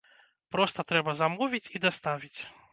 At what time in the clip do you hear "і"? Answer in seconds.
1.77-1.85